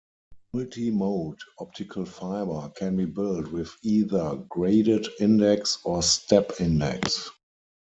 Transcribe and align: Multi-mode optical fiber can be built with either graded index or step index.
Multi-mode 0.51 1.37
optical 1.59 2.05
fiber 2.05 2.69
can 2.75 2.95
be 2.97 3.05
built 3.05 3.51
with 3.51 3.77
either 3.83 4.35
graded 4.49 5.05
index 5.19 5.77
or 5.83 6.01
step 6.01 6.53
index. 6.59 7.29